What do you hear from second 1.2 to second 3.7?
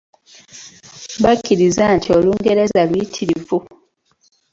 Bakkiriza nti Olungereza luyitirivu.